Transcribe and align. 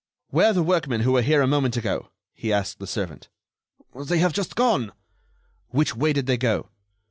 "Where 0.31 0.47
are 0.47 0.53
the 0.53 0.63
workmen 0.63 1.01
who 1.01 1.11
were 1.11 1.21
here 1.21 1.43
a 1.43 1.47
moment 1.47 1.77
ago?" 1.77 2.09
he 2.33 2.51
asked 2.51 2.79
the 2.79 2.87
servant. 2.87 3.29
"They 3.93 4.17
have 4.17 4.33
just 4.33 4.55
gone." 4.55 4.93
"Which 5.69 5.95
way 5.95 6.11
did 6.11 6.25
they 6.25 6.37
go?" 6.37 6.69